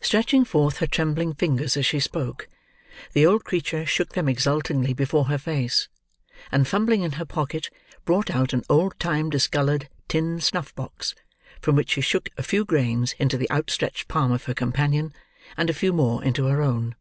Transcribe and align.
Stretching 0.00 0.44
forth 0.44 0.78
her 0.78 0.88
trembling 0.88 1.34
fingers 1.34 1.76
as 1.76 1.86
she 1.86 2.00
spoke, 2.00 2.48
the 3.12 3.24
old 3.24 3.44
creature 3.44 3.86
shook 3.86 4.14
them 4.14 4.28
exultingly 4.28 4.92
before 4.92 5.26
her 5.26 5.38
face, 5.38 5.88
and 6.50 6.66
fumbling 6.66 7.02
in 7.02 7.12
her 7.12 7.24
pocket, 7.24 7.70
brought 8.04 8.28
out 8.28 8.52
an 8.52 8.64
old 8.68 8.98
time 8.98 9.30
discoloured 9.30 9.88
tin 10.08 10.40
snuff 10.40 10.74
box, 10.74 11.14
from 11.60 11.76
which 11.76 11.90
she 11.90 12.00
shook 12.00 12.28
a 12.36 12.42
few 12.42 12.64
grains 12.64 13.14
into 13.20 13.38
the 13.38 13.48
outstretched 13.52 14.08
palm 14.08 14.32
of 14.32 14.46
her 14.46 14.54
companion, 14.54 15.12
and 15.56 15.70
a 15.70 15.74
few 15.74 15.92
more 15.92 16.24
into 16.24 16.46
her 16.46 16.60
own. 16.60 16.96